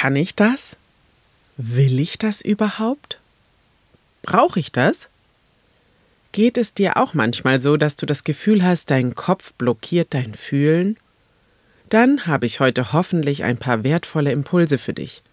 [0.00, 0.76] Kann ich das?
[1.56, 3.18] Will ich das überhaupt?
[4.22, 5.08] Brauche ich das?
[6.30, 10.34] Geht es dir auch manchmal so, dass du das Gefühl hast, dein Kopf blockiert dein
[10.34, 10.98] Fühlen?
[11.88, 15.24] Dann habe ich heute hoffentlich ein paar wertvolle Impulse für dich.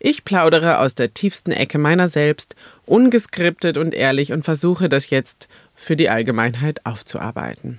[0.00, 2.56] Ich plaudere aus der tiefsten Ecke meiner selbst,
[2.86, 7.78] ungeskriptet und ehrlich und versuche das jetzt für die Allgemeinheit aufzuarbeiten.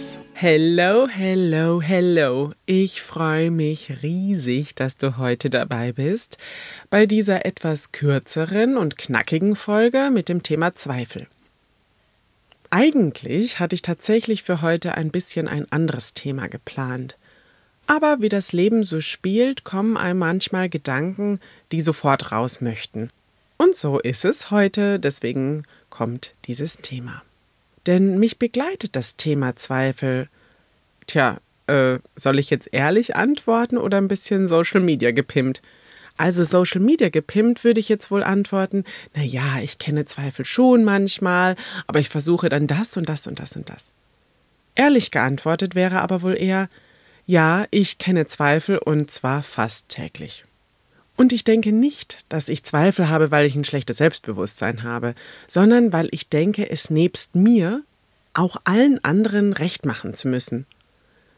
[0.43, 2.53] Hello, hello, hello.
[2.65, 6.39] Ich freue mich riesig, dass du heute dabei bist
[6.89, 11.27] bei dieser etwas kürzeren und knackigen Folge mit dem Thema Zweifel.
[12.71, 17.19] Eigentlich hatte ich tatsächlich für heute ein bisschen ein anderes Thema geplant.
[17.85, 21.39] Aber wie das Leben so spielt, kommen einem manchmal Gedanken,
[21.71, 23.11] die sofort raus möchten.
[23.57, 27.21] Und so ist es heute, deswegen kommt dieses Thema.
[27.87, 30.29] Denn mich begleitet das Thema Zweifel.
[31.07, 35.61] Tja, äh, soll ich jetzt ehrlich antworten oder ein bisschen Social Media gepimpt?
[36.17, 38.83] Also Social Media gepimpt würde ich jetzt wohl antworten,
[39.15, 41.55] na ja, ich kenne Zweifel schon manchmal,
[41.87, 43.91] aber ich versuche dann das und das und das und das.
[44.75, 46.69] Ehrlich geantwortet wäre aber wohl eher,
[47.25, 50.43] ja, ich kenne Zweifel und zwar fast täglich.
[51.21, 55.13] Und ich denke nicht, dass ich Zweifel habe, weil ich ein schlechtes Selbstbewusstsein habe,
[55.47, 57.83] sondern weil ich denke, es nebst mir
[58.33, 60.65] auch allen anderen recht machen zu müssen.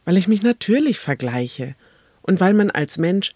[0.05, 1.75] Weil ich mich natürlich vergleiche
[2.21, 3.35] und weil man als Mensch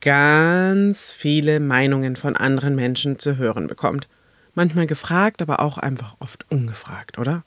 [0.00, 4.06] ganz viele Meinungen von anderen Menschen zu hören bekommt.
[4.54, 7.42] Manchmal gefragt, aber auch einfach oft ungefragt, oder?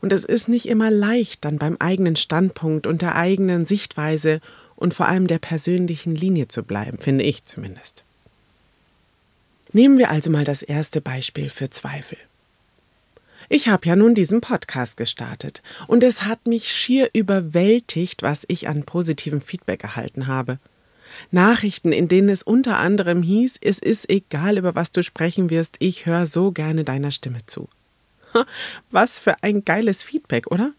[0.00, 4.40] Und es ist nicht immer leicht, dann beim eigenen Standpunkt und der eigenen Sichtweise
[4.76, 8.04] und vor allem der persönlichen Linie zu bleiben, finde ich zumindest.
[9.72, 12.18] Nehmen wir also mal das erste Beispiel für Zweifel.
[13.48, 18.68] Ich habe ja nun diesen Podcast gestartet und es hat mich schier überwältigt, was ich
[18.68, 20.58] an positivem Feedback erhalten habe.
[21.30, 25.76] Nachrichten, in denen es unter anderem hieß, es ist egal, über was du sprechen wirst,
[25.78, 27.68] ich höre so gerne deiner Stimme zu.
[28.90, 30.72] Was für ein geiles Feedback, oder?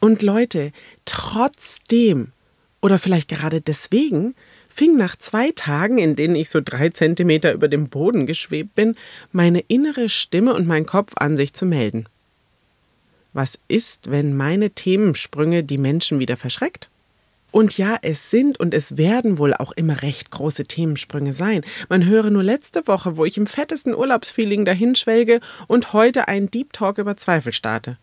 [0.00, 0.72] Und Leute,
[1.04, 2.32] trotzdem
[2.80, 4.34] oder vielleicht gerade deswegen
[4.68, 8.96] fing nach zwei Tagen, in denen ich so drei Zentimeter über dem Boden geschwebt bin,
[9.32, 12.06] meine innere Stimme und mein Kopf an sich zu melden.
[13.32, 16.88] Was ist, wenn meine Themensprünge die Menschen wieder verschreckt?
[17.52, 21.62] Und ja, es sind und es werden wohl auch immer recht große Themensprünge sein.
[21.88, 26.72] Man höre nur letzte Woche, wo ich im fettesten Urlaubsfeeling dahinschwelge und heute einen Deep
[26.72, 27.98] Talk über Zweifel starte.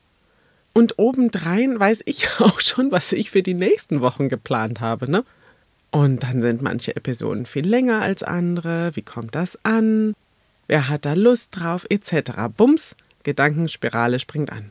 [0.77, 5.23] Und obendrein weiß ich auch schon, was ich für die nächsten Wochen geplant habe, ne?
[5.89, 8.95] Und dann sind manche Episoden viel länger als andere.
[8.95, 10.13] Wie kommt das an?
[10.67, 11.87] Wer hat da Lust drauf?
[11.89, 12.31] Etc.
[12.55, 14.69] Bums, Gedankenspirale springt an.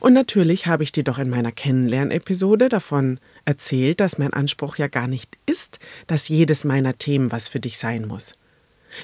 [0.00, 4.88] Und natürlich habe ich dir doch in meiner Kennenlernepisode davon erzählt, dass mein Anspruch ja
[4.88, 8.32] gar nicht ist, dass jedes meiner Themen was für dich sein muss.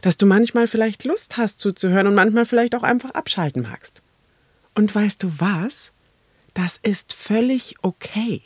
[0.03, 4.03] Dass du manchmal vielleicht Lust hast zuzuhören und manchmal vielleicht auch einfach abschalten magst.
[4.75, 5.93] Und weißt du was?
[6.55, 8.43] Das ist völlig okay.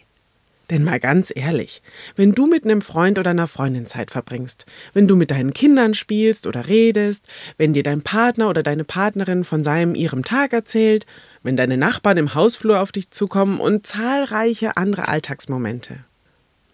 [0.71, 1.83] Denn mal ganz ehrlich,
[2.17, 5.93] wenn du mit einem Freund oder einer Freundin Zeit verbringst, wenn du mit deinen Kindern
[5.93, 7.29] spielst oder redest,
[7.59, 11.05] wenn dir dein Partner oder deine Partnerin von seinem ihrem Tag erzählt,
[11.43, 15.99] wenn deine Nachbarn im Hausflur auf dich zukommen und zahlreiche andere Alltagsmomente.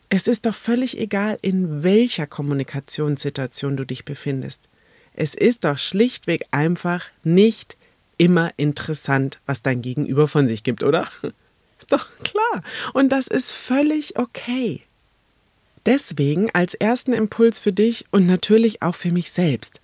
[0.09, 4.63] Es ist doch völlig egal, in welcher Kommunikationssituation du dich befindest.
[5.15, 7.77] Es ist doch schlichtweg einfach nicht
[8.21, 11.09] immer interessant, was dein Gegenüber von sich gibt, oder?
[11.79, 12.63] Ist doch klar.
[12.93, 14.83] Und das ist völlig okay.
[15.87, 19.81] Deswegen als ersten Impuls für dich und natürlich auch für mich selbst.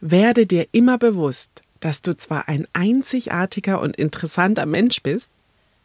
[0.00, 5.30] Werde dir immer bewusst, dass du zwar ein einzigartiger und interessanter Mensch bist,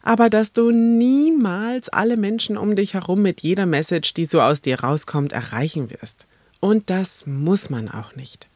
[0.01, 4.63] aber dass du niemals alle Menschen um dich herum mit jeder Message, die so aus
[4.63, 6.25] dir rauskommt, erreichen wirst.
[6.59, 8.47] Und das muss man auch nicht.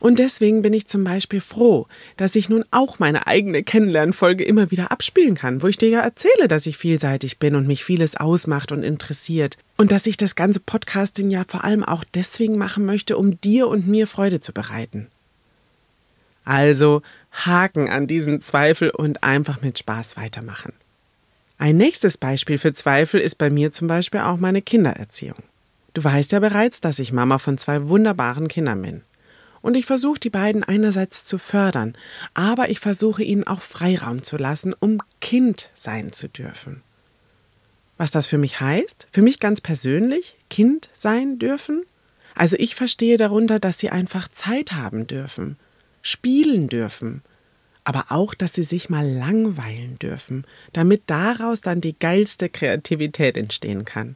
[0.00, 1.86] Und deswegen bin ich zum Beispiel froh,
[2.16, 6.00] dass ich nun auch meine eigene Kennenlernfolge immer wieder abspielen kann, wo ich dir ja
[6.00, 9.58] erzähle, dass ich vielseitig bin und mich vieles ausmacht und interessiert.
[9.76, 13.66] Und dass ich das ganze Podcasting ja vor allem auch deswegen machen möchte, um dir
[13.66, 15.08] und mir Freude zu bereiten.
[16.44, 17.02] Also
[17.32, 20.72] Haken an diesen Zweifel und einfach mit Spaß weitermachen.
[21.58, 25.38] Ein nächstes Beispiel für Zweifel ist bei mir zum Beispiel auch meine Kindererziehung.
[25.92, 29.02] Du weißt ja bereits, dass ich Mama von zwei wunderbaren Kindern bin.
[29.60, 31.96] Und ich versuche die beiden einerseits zu fördern,
[32.34, 36.82] aber ich versuche ihnen auch Freiraum zu lassen, um Kind sein zu dürfen.
[37.96, 39.08] Was das für mich heißt?
[39.10, 41.84] Für mich ganz persönlich, Kind sein dürfen?
[42.34, 45.56] Also ich verstehe darunter, dass sie einfach Zeit haben dürfen,
[46.02, 47.22] spielen dürfen,
[47.82, 53.84] aber auch, dass sie sich mal langweilen dürfen, damit daraus dann die geilste Kreativität entstehen
[53.84, 54.14] kann.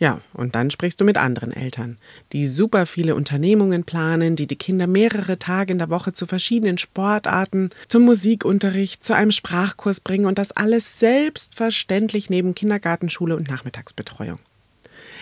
[0.00, 1.98] Ja, und dann sprichst du mit anderen Eltern,
[2.32, 6.78] die super viele Unternehmungen planen, die die Kinder mehrere Tage in der Woche zu verschiedenen
[6.78, 14.38] Sportarten, zum Musikunterricht, zu einem Sprachkurs bringen und das alles selbstverständlich neben Kindergartenschule und Nachmittagsbetreuung.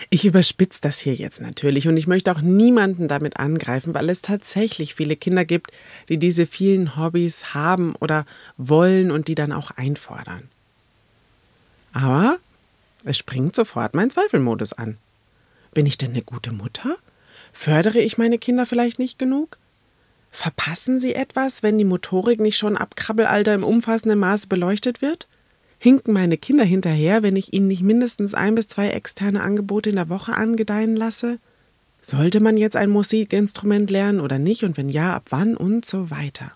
[0.09, 4.21] Ich überspitze das hier jetzt natürlich und ich möchte auch niemanden damit angreifen, weil es
[4.21, 5.71] tatsächlich viele Kinder gibt,
[6.07, 10.43] die diese vielen Hobbys haben oder wollen und die dann auch einfordern.
[11.91, 12.37] Aber
[13.05, 14.97] es springt sofort mein Zweifelmodus an.
[15.73, 16.97] Bin ich denn eine gute Mutter?
[17.53, 19.57] Fördere ich meine Kinder vielleicht nicht genug?
[20.31, 25.27] Verpassen sie etwas, wenn die Motorik nicht schon ab Krabbelalter im umfassenden Maße beleuchtet wird?
[25.79, 29.95] Hinken meine Kinder hinterher, wenn ich ihnen nicht mindestens ein bis zwei externe Angebote in
[29.95, 31.39] der Woche angedeihen lasse?
[32.01, 36.11] Sollte man jetzt ein Musikinstrument lernen oder nicht und wenn ja, ab wann und so
[36.11, 36.51] weiter?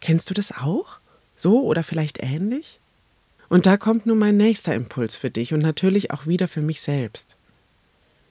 [0.00, 0.98] Kennst du das auch?
[1.36, 2.80] So oder vielleicht ähnlich?
[3.48, 6.80] Und da kommt nun mein nächster Impuls für dich und natürlich auch wieder für mich
[6.80, 7.36] selbst.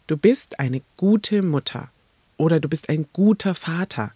[0.07, 1.89] Du bist eine gute Mutter
[2.37, 4.11] oder du bist ein guter Vater,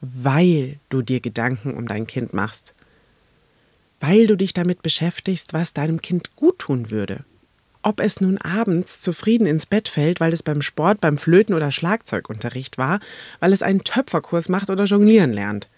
[0.00, 2.74] weil du dir Gedanken um dein Kind machst,
[4.00, 7.24] weil du dich damit beschäftigst, was deinem Kind gut tun würde.
[7.82, 11.70] Ob es nun abends zufrieden ins Bett fällt, weil es beim Sport, beim Flöten oder
[11.70, 13.00] Schlagzeugunterricht war,
[13.40, 15.68] weil es einen Töpferkurs macht oder jonglieren lernt.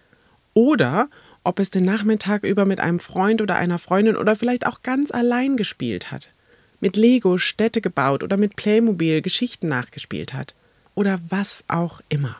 [0.54, 1.08] Oder
[1.46, 5.12] ob es den Nachmittag über mit einem Freund oder einer Freundin oder vielleicht auch ganz
[5.12, 6.30] allein gespielt hat,
[6.80, 10.54] mit Lego Städte gebaut oder mit Playmobil Geschichten nachgespielt hat
[10.96, 12.36] oder was auch immer.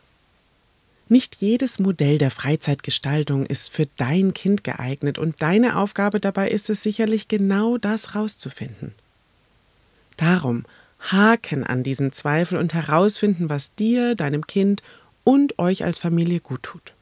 [1.09, 6.69] Nicht jedes Modell der Freizeitgestaltung ist für dein Kind geeignet und deine Aufgabe dabei ist
[6.69, 8.93] es sicherlich genau das rauszufinden.
[10.17, 10.65] Darum
[10.99, 14.83] haken an diesen Zweifel und herausfinden, was dir, deinem Kind
[15.23, 16.96] und euch als Familie gut tut.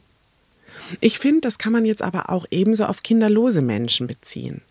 [1.00, 4.62] Ich finde, das kann man jetzt aber auch ebenso auf kinderlose Menschen beziehen.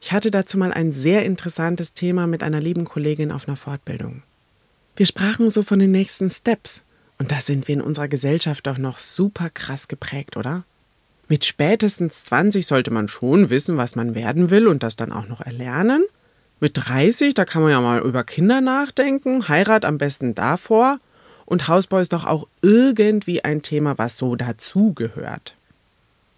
[0.00, 4.22] Ich hatte dazu mal ein sehr interessantes Thema mit einer lieben Kollegin auf einer Fortbildung.
[4.96, 6.82] Wir sprachen so von den nächsten Steps.
[7.18, 10.64] Und da sind wir in unserer Gesellschaft doch noch super krass geprägt, oder?
[11.28, 15.26] Mit spätestens 20 sollte man schon wissen, was man werden will und das dann auch
[15.26, 16.04] noch erlernen.
[16.60, 20.98] Mit 30, da kann man ja mal über Kinder nachdenken, Heirat am besten davor.
[21.46, 25.54] Und Hausbau ist doch auch irgendwie ein Thema, was so dazugehört.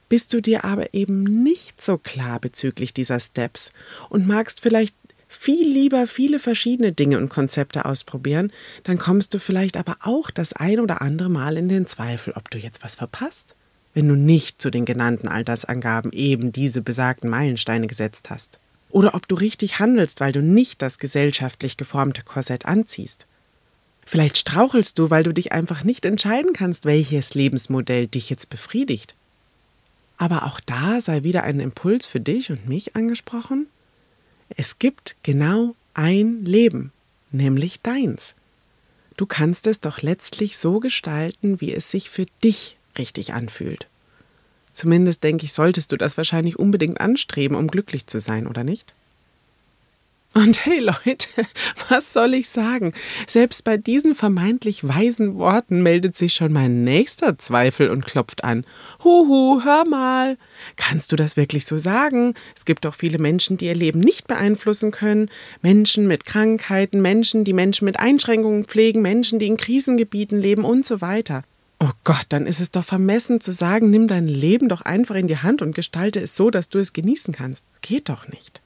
[0.08, 3.70] Bist du dir aber eben nicht so klar bezüglich dieser Steps
[4.08, 4.94] und magst vielleicht
[5.28, 8.52] viel lieber viele verschiedene Dinge und Konzepte ausprobieren,
[8.84, 12.50] dann kommst du vielleicht aber auch das ein oder andere Mal in den Zweifel, ob
[12.50, 13.56] du jetzt was verpasst,
[13.94, 18.60] wenn du nicht zu den genannten Altersangaben eben diese besagten Meilensteine gesetzt hast.
[18.90, 23.26] Oder ob du richtig handelst, weil du nicht das gesellschaftlich geformte Korsett anziehst.
[24.08, 29.16] Vielleicht strauchelst du, weil du dich einfach nicht entscheiden kannst, welches Lebensmodell dich jetzt befriedigt.
[30.16, 33.66] Aber auch da sei wieder ein Impuls für dich und mich angesprochen.
[34.48, 36.92] Es gibt genau ein Leben,
[37.32, 38.34] nämlich deins.
[39.16, 43.88] Du kannst es doch letztlich so gestalten, wie es sich für dich richtig anfühlt.
[44.72, 48.94] Zumindest denke ich, solltest du das wahrscheinlich unbedingt anstreben, um glücklich zu sein, oder nicht?
[50.36, 51.28] Und hey Leute,
[51.88, 52.92] was soll ich sagen?
[53.26, 58.66] Selbst bei diesen vermeintlich weisen Worten meldet sich schon mein nächster Zweifel und klopft an.
[59.02, 60.36] Huhu, hör mal.
[60.76, 62.34] Kannst du das wirklich so sagen?
[62.54, 65.30] Es gibt doch viele Menschen, die ihr Leben nicht beeinflussen können.
[65.62, 70.84] Menschen mit Krankheiten, Menschen, die Menschen mit Einschränkungen pflegen, Menschen, die in Krisengebieten leben und
[70.84, 71.44] so weiter.
[71.80, 75.28] Oh Gott, dann ist es doch vermessen zu sagen, nimm dein Leben doch einfach in
[75.28, 77.64] die Hand und gestalte es so, dass du es genießen kannst.
[77.80, 78.60] Geht doch nicht.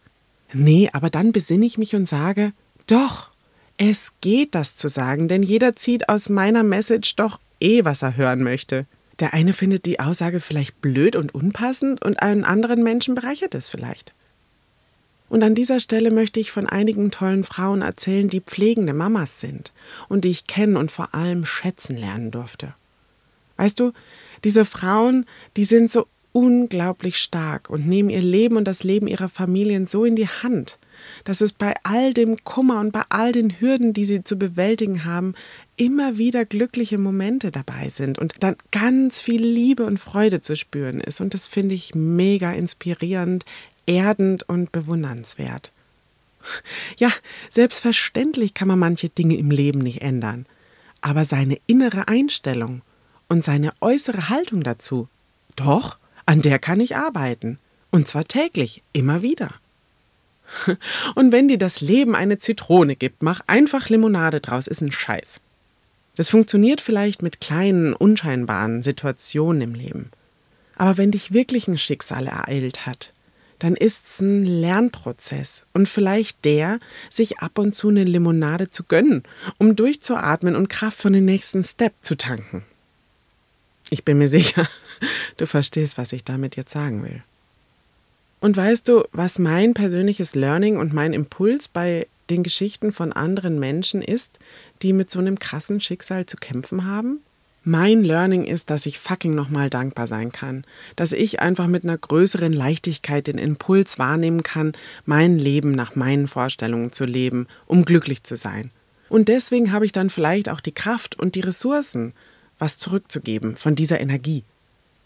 [0.53, 2.53] Nee, aber dann besinne ich mich und sage,
[2.87, 3.31] doch,
[3.77, 8.17] es geht das zu sagen, denn jeder zieht aus meiner Message doch eh, was er
[8.17, 8.87] hören möchte.
[9.21, 13.69] Der eine findet die Aussage vielleicht blöd und unpassend und einen anderen Menschen bereichert es
[13.69, 14.15] vielleicht.
[15.29, 19.73] Und an dieser Stelle möchte ich von einigen tollen Frauen erzählen, die pflegende Mamas sind
[20.09, 22.75] und die ich kennen und vor allem schätzen lernen durfte.
[23.57, 23.93] Weißt du,
[24.43, 25.27] diese Frauen,
[25.57, 30.05] die sind so unglaublich stark und nehmen ihr Leben und das Leben ihrer Familien so
[30.05, 30.79] in die Hand,
[31.25, 35.05] dass es bei all dem Kummer und bei all den Hürden, die sie zu bewältigen
[35.05, 35.35] haben,
[35.77, 41.01] immer wieder glückliche Momente dabei sind und dann ganz viel Liebe und Freude zu spüren
[41.01, 41.21] ist.
[41.21, 43.45] Und das finde ich mega inspirierend,
[43.87, 45.73] erdend und bewundernswert.
[46.97, 47.11] Ja,
[47.51, 50.47] selbstverständlich kann man manche Dinge im Leben nicht ändern,
[51.01, 52.83] aber seine innere Einstellung
[53.29, 55.09] und seine äußere Haltung dazu,
[55.57, 57.59] doch, an der kann ich arbeiten,
[57.91, 59.53] und zwar täglich, immer wieder.
[61.15, 65.41] Und wenn dir das Leben eine Zitrone gibt, mach einfach Limonade draus, ist ein Scheiß.
[66.17, 70.11] Das funktioniert vielleicht mit kleinen, unscheinbaren Situationen im Leben.
[70.77, 73.13] Aber wenn dich wirklich ein Schicksal ereilt hat,
[73.59, 78.85] dann ist es ein Lernprozess und vielleicht der, sich ab und zu eine Limonade zu
[78.85, 79.23] gönnen,
[79.59, 82.65] um durchzuatmen und Kraft für den nächsten Step zu tanken.
[83.91, 84.69] Ich bin mir sicher,
[85.37, 87.23] du verstehst, was ich damit jetzt sagen will.
[88.41, 93.59] Und weißt du, was mein persönliches Learning und mein Impuls bei den Geschichten von anderen
[93.59, 94.39] Menschen ist,
[94.83, 97.21] die mit so einem krassen Schicksal zu kämpfen haben?
[97.63, 100.65] Mein Learning ist, dass ich fucking nochmal dankbar sein kann,
[100.97, 104.73] dass ich einfach mit einer größeren Leichtigkeit den Impuls wahrnehmen kann,
[105.05, 108.71] mein Leben nach meinen Vorstellungen zu leben, um glücklich zu sein.
[109.11, 112.15] Und deswegen habe ich dann vielleicht auch die Kraft und die Ressourcen,
[112.61, 114.45] was zurückzugeben von dieser Energie.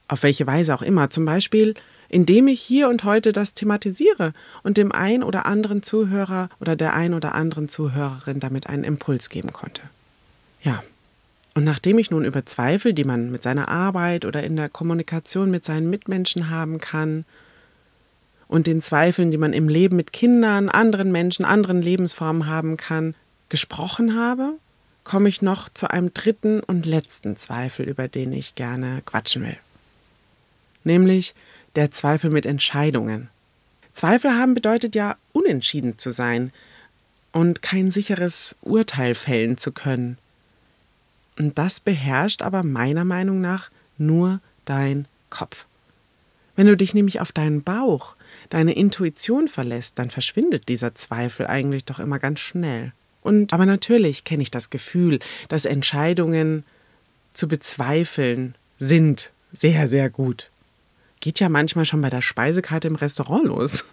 [0.08, 1.74] Auf welche Weise auch immer, zum Beispiel
[2.08, 6.94] indem ich hier und heute das thematisiere und dem ein oder anderen Zuhörer oder der
[6.94, 9.82] ein oder anderen Zuhörerin damit einen Impuls geben konnte.
[10.62, 10.82] Ja.
[11.54, 15.50] Und nachdem ich nun über Zweifel, die man mit seiner Arbeit oder in der Kommunikation
[15.50, 17.24] mit seinen Mitmenschen haben kann,
[18.46, 23.14] und den Zweifeln, die man im Leben mit Kindern, anderen Menschen, anderen Lebensformen haben kann,
[23.48, 24.52] gesprochen habe,
[25.04, 29.58] komme ich noch zu einem dritten und letzten Zweifel, über den ich gerne quatschen will.
[30.82, 31.34] Nämlich
[31.76, 33.28] der Zweifel mit Entscheidungen.
[33.92, 36.52] Zweifel haben bedeutet ja, unentschieden zu sein
[37.32, 40.18] und kein sicheres Urteil fällen zu können.
[41.38, 45.66] Und das beherrscht aber meiner Meinung nach nur dein Kopf.
[46.56, 48.14] Wenn du dich nämlich auf deinen Bauch,
[48.50, 52.92] deine Intuition verlässt, dann verschwindet dieser Zweifel eigentlich doch immer ganz schnell.
[53.24, 56.62] Und aber natürlich kenne ich das Gefühl, dass Entscheidungen
[57.32, 60.50] zu bezweifeln sind sehr, sehr gut
[61.24, 63.86] geht ja manchmal schon bei der Speisekarte im Restaurant los.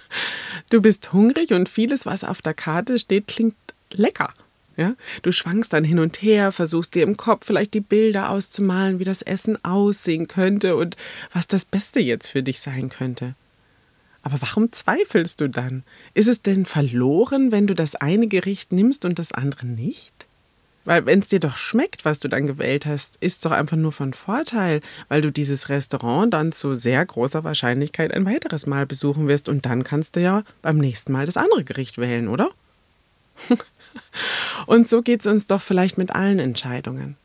[0.70, 3.54] du bist hungrig und vieles, was auf der Karte steht, klingt
[3.92, 4.32] lecker.
[4.78, 4.94] Ja?
[5.20, 9.04] Du schwankst dann hin und her, versuchst dir im Kopf vielleicht die Bilder auszumalen, wie
[9.04, 10.96] das Essen aussehen könnte und
[11.34, 13.34] was das Beste jetzt für dich sein könnte.
[14.22, 15.82] Aber warum zweifelst du dann?
[16.14, 20.26] Ist es denn verloren, wenn du das eine Gericht nimmst und das andere nicht?
[20.84, 23.76] Weil wenn es dir doch schmeckt, was du dann gewählt hast, ist es doch einfach
[23.76, 28.86] nur von Vorteil, weil du dieses Restaurant dann zu sehr großer Wahrscheinlichkeit ein weiteres Mal
[28.86, 32.50] besuchen wirst und dann kannst du ja beim nächsten Mal das andere Gericht wählen, oder?
[34.66, 37.16] und so geht es uns doch vielleicht mit allen Entscheidungen.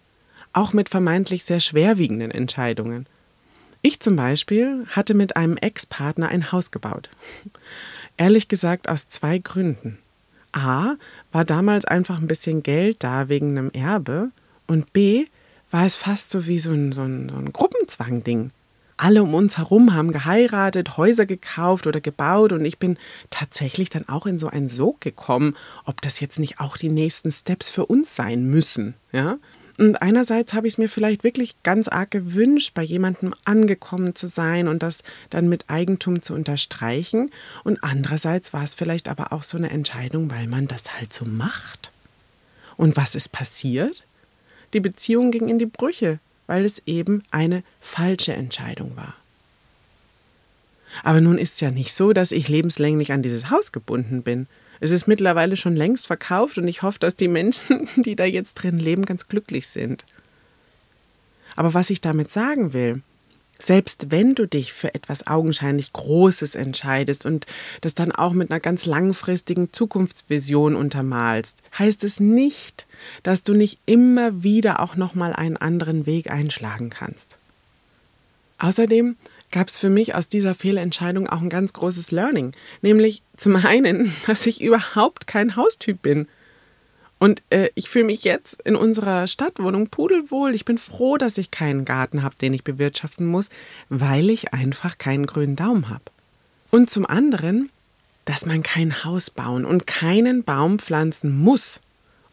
[0.53, 3.07] Auch mit vermeintlich sehr schwerwiegenden Entscheidungen.
[3.87, 7.09] Ich zum Beispiel hatte mit einem Ex-Partner ein Haus gebaut.
[8.17, 9.97] Ehrlich gesagt aus zwei Gründen.
[10.51, 10.95] A,
[11.31, 14.31] war damals einfach ein bisschen Geld da wegen einem Erbe
[14.67, 15.27] und B,
[15.71, 18.51] war es fast so wie so ein, so ein, so ein Gruppenzwang-Ding.
[18.97, 22.97] Alle um uns herum haben geheiratet, Häuser gekauft oder gebaut und ich bin
[23.29, 27.31] tatsächlich dann auch in so einen Sog gekommen, ob das jetzt nicht auch die nächsten
[27.31, 28.95] Steps für uns sein müssen.
[29.13, 29.37] Ja?
[29.77, 34.25] Und einerseits habe ich es mir vielleicht wirklich ganz arg gewünscht, bei jemandem angekommen zu
[34.27, 37.31] sein und das dann mit Eigentum zu unterstreichen.
[37.63, 41.25] Und andererseits war es vielleicht aber auch so eine Entscheidung, weil man das halt so
[41.25, 41.91] macht.
[42.75, 44.03] Und was ist passiert?
[44.73, 49.15] Die Beziehung ging in die Brüche, weil es eben eine falsche Entscheidung war.
[51.03, 54.47] Aber nun ist es ja nicht so, dass ich lebenslänglich an dieses Haus gebunden bin.
[54.79, 58.55] Es ist mittlerweile schon längst verkauft und ich hoffe, dass die Menschen, die da jetzt
[58.55, 60.05] drin leben, ganz glücklich sind.
[61.55, 63.01] Aber was ich damit sagen will,
[63.59, 67.47] selbst wenn du dich für etwas augenscheinlich Großes entscheidest und
[67.81, 72.85] das dann auch mit einer ganz langfristigen Zukunftsvision untermalst, heißt es nicht,
[73.23, 77.37] dass du nicht immer wieder auch nochmal einen anderen Weg einschlagen kannst.
[78.59, 79.15] Außerdem
[79.51, 82.53] gab es für mich aus dieser Fehlentscheidung auch ein ganz großes Learning.
[82.81, 86.27] Nämlich zum einen, dass ich überhaupt kein Haustyp bin.
[87.19, 90.53] Und äh, ich fühle mich jetzt in unserer Stadtwohnung pudelwohl.
[90.53, 93.49] Ich bin froh, dass ich keinen Garten habe, den ich bewirtschaften muss,
[93.89, 96.03] weil ich einfach keinen grünen Daumen habe.
[96.69, 97.71] Und zum anderen,
[98.25, 101.81] dass man kein Haus bauen und keinen Baum pflanzen muss,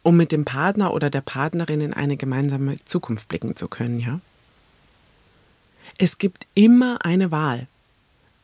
[0.03, 4.19] um mit dem Partner oder der Partnerin in eine gemeinsame Zukunft blicken zu können, ja?
[5.97, 7.67] Es gibt immer eine Wahl.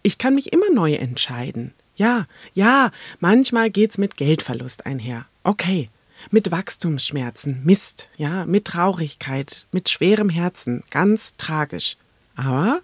[0.04, 1.74] Ich kann mich immer neu entscheiden.
[1.96, 5.26] Ja, ja, manchmal geht's mit Geldverlust einher.
[5.44, 5.90] Okay.
[6.30, 11.98] Mit Wachstumsschmerzen, Mist, ja, mit Traurigkeit, mit schwerem Herzen, ganz tragisch.
[12.36, 12.82] Aber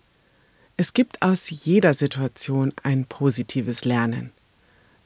[0.80, 4.32] Es gibt aus jeder Situation ein positives Lernen.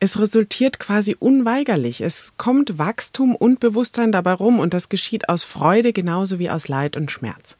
[0.01, 2.01] Es resultiert quasi unweigerlich.
[2.01, 6.67] Es kommt Wachstum und Bewusstsein dabei rum und das geschieht aus Freude genauso wie aus
[6.67, 7.55] Leid und Schmerz.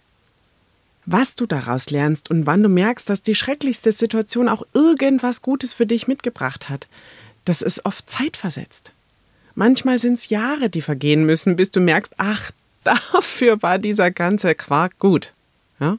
[1.06, 5.74] Was du daraus lernst und wann du merkst, dass die schrecklichste Situation auch irgendwas Gutes
[5.74, 6.88] für dich mitgebracht hat,
[7.46, 8.94] das ist oft zeitversetzt.
[9.56, 12.52] Manchmal sind es Jahre, die vergehen müssen, bis du merkst, ach,
[12.84, 15.34] dafür war dieser ganze Quark gut.
[15.80, 15.98] Ja?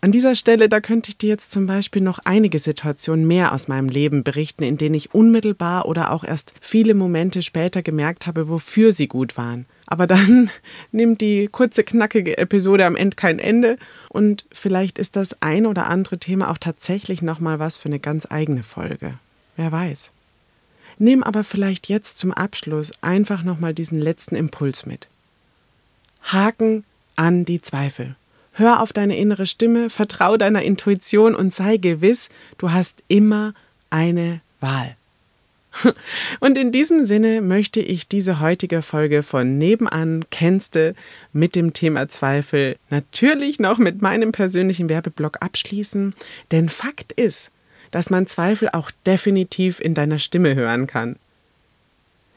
[0.00, 3.68] An dieser Stelle, da könnte ich dir jetzt zum Beispiel noch einige Situationen mehr aus
[3.68, 8.48] meinem Leben berichten, in denen ich unmittelbar oder auch erst viele Momente später gemerkt habe,
[8.48, 9.64] wofür sie gut waren.
[9.86, 10.50] Aber dann
[10.92, 15.86] nimmt die kurze, knackige Episode am Ende kein Ende und vielleicht ist das ein oder
[15.88, 19.14] andere Thema auch tatsächlich nochmal was für eine ganz eigene Folge.
[19.56, 20.10] Wer weiß.
[20.98, 25.08] Nimm aber vielleicht jetzt zum Abschluss einfach nochmal diesen letzten Impuls mit.
[26.22, 26.84] Haken
[27.16, 28.16] an die Zweifel.
[28.52, 33.52] Hör auf deine innere Stimme, vertrau deiner Intuition und sei gewiss, du hast immer
[33.90, 34.96] eine Wahl.
[36.40, 40.94] Und in diesem Sinne möchte ich diese heutige Folge von Nebenan kennste
[41.32, 46.14] mit dem Thema Zweifel natürlich noch mit meinem persönlichen Werbeblock abschließen,
[46.50, 47.50] denn Fakt ist,
[47.90, 51.16] dass man Zweifel auch definitiv in deiner Stimme hören kann.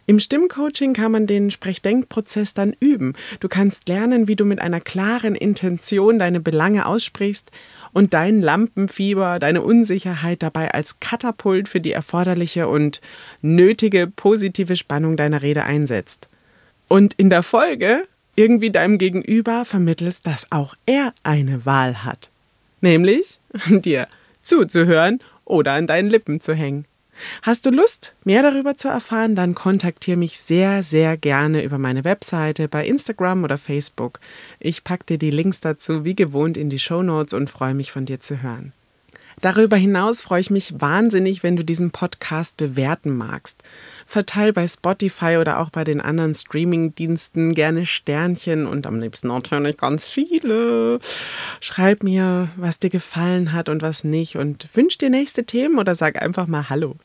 [0.10, 3.14] Im Stimmcoaching kann man den Sprechdenkprozess dann üben.
[3.42, 7.52] Du kannst lernen, wie du mit einer klaren Intention deine Belange aussprichst
[7.98, 13.02] und dein Lampenfieber, deine Unsicherheit dabei als Katapult für die erforderliche und
[13.42, 16.30] nötige positive Spannung deiner Rede einsetzt.
[16.88, 22.30] Und in der Folge irgendwie deinem Gegenüber vermittelst, dass auch er eine Wahl hat.
[22.82, 24.08] Nämlich dir
[24.42, 26.86] zuzuhören oder an deinen Lippen zu hängen.
[27.42, 32.04] Hast du Lust, mehr darüber zu erfahren, dann kontaktiere mich sehr, sehr gerne über meine
[32.04, 34.20] Webseite bei Instagram oder Facebook.
[34.60, 37.92] Ich packe dir die Links dazu wie gewohnt in die Show Notes und freue mich
[37.92, 38.74] von dir zu hören.
[39.40, 43.62] Darüber hinaus freue ich mich wahnsinnig, wenn du diesen Podcast bewerten magst.
[44.08, 49.78] Verteil bei Spotify oder auch bei den anderen Streaming-Diensten gerne Sternchen und am liebsten natürlich
[49.78, 51.00] ganz viele.
[51.62, 55.94] Schreib mir, was dir gefallen hat und was nicht und wünsch dir nächste Themen oder
[55.94, 56.96] sag einfach mal Hallo.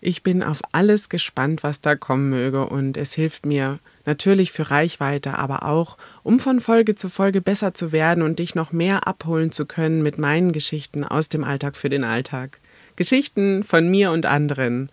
[0.00, 4.70] Ich bin auf alles gespannt, was da kommen möge und es hilft mir natürlich für
[4.70, 9.06] Reichweite, aber auch, um von Folge zu Folge besser zu werden und dich noch mehr
[9.06, 12.60] abholen zu können mit meinen Geschichten aus dem Alltag für den Alltag.
[12.96, 14.90] Geschichten von mir und anderen.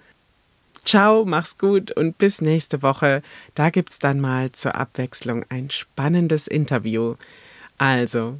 [0.83, 3.23] Ciao, mach's gut und bis nächste Woche.
[3.55, 7.15] Da gibt's dann mal zur Abwechslung ein spannendes Interview.
[7.77, 8.39] Also,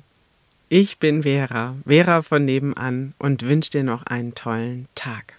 [0.68, 5.36] ich bin Vera, Vera von nebenan und wünsche dir noch einen tollen Tag.